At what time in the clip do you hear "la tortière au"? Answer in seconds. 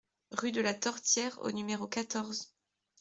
0.61-1.51